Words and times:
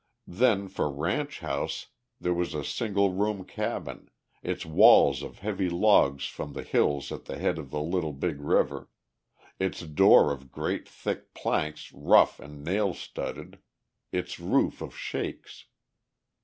Then, 0.25 0.67
for 0.67 0.89
ranch 0.89 1.41
house, 1.41 1.89
there 2.19 2.33
was 2.33 2.55
a 2.55 2.63
single 2.63 3.13
room 3.13 3.43
cabin, 3.45 4.09
its 4.41 4.65
walls 4.65 5.21
of 5.21 5.37
heavy 5.37 5.69
logs 5.69 6.25
from 6.25 6.53
the 6.53 6.63
hills 6.63 7.11
at 7.11 7.25
the 7.25 7.37
head 7.37 7.59
of 7.59 7.69
the 7.69 7.77
Big 7.77 7.83
Little 7.93 8.13
River, 8.13 8.89
its 9.59 9.81
door 9.81 10.31
of 10.33 10.51
great 10.51 10.89
thick 10.89 11.35
planks 11.35 11.93
rough 11.93 12.39
and 12.39 12.63
nail 12.63 12.95
studded, 12.95 13.59
its 14.11 14.39
roof 14.39 14.81
of 14.81 14.97
shakes. 14.97 15.65